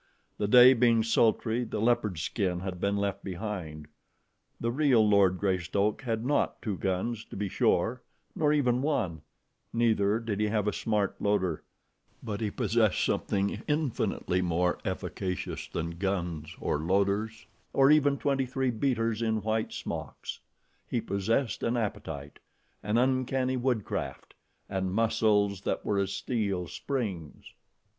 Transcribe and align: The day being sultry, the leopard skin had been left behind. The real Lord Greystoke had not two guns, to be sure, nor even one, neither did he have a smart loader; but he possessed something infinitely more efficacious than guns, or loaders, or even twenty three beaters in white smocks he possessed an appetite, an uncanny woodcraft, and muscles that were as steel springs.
The 0.39 0.47
day 0.47 0.73
being 0.73 1.03
sultry, 1.03 1.63
the 1.63 1.79
leopard 1.79 2.17
skin 2.17 2.61
had 2.61 2.81
been 2.81 2.97
left 2.97 3.23
behind. 3.23 3.87
The 4.59 4.71
real 4.71 5.07
Lord 5.07 5.37
Greystoke 5.37 6.01
had 6.01 6.25
not 6.25 6.59
two 6.59 6.75
guns, 6.79 7.23
to 7.25 7.35
be 7.35 7.47
sure, 7.47 8.01
nor 8.35 8.51
even 8.51 8.81
one, 8.81 9.21
neither 9.71 10.17
did 10.19 10.39
he 10.39 10.47
have 10.47 10.67
a 10.67 10.73
smart 10.73 11.21
loader; 11.21 11.63
but 12.23 12.41
he 12.41 12.49
possessed 12.49 13.05
something 13.05 13.61
infinitely 13.67 14.41
more 14.41 14.79
efficacious 14.83 15.67
than 15.67 15.91
guns, 15.99 16.55
or 16.59 16.79
loaders, 16.79 17.45
or 17.71 17.91
even 17.91 18.17
twenty 18.17 18.47
three 18.47 18.71
beaters 18.71 19.21
in 19.21 19.43
white 19.43 19.71
smocks 19.71 20.39
he 20.87 20.99
possessed 20.99 21.61
an 21.61 21.77
appetite, 21.77 22.39
an 22.81 22.97
uncanny 22.97 23.55
woodcraft, 23.55 24.33
and 24.67 24.95
muscles 24.95 25.61
that 25.61 25.85
were 25.85 25.99
as 25.99 26.11
steel 26.11 26.65
springs. 26.65 27.53